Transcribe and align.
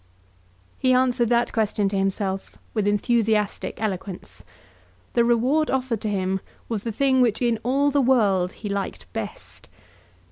He 0.79 0.93
answered 0.93 1.29
that 1.29 1.53
question 1.53 1.87
to 1.89 1.95
himself 1.95 2.57
with 2.73 2.87
enthusiastic 2.87 3.79
eloquence. 3.79 4.43
The 5.13 5.23
reward 5.23 5.69
offered 5.69 6.01
to 6.01 6.09
him 6.09 6.39
was 6.67 6.81
the 6.81 6.91
thing 6.91 7.21
which 7.21 7.39
in 7.39 7.59
all 7.61 7.91
the 7.91 8.01
world 8.01 8.51
he 8.53 8.67
liked 8.67 9.05
best. 9.13 9.69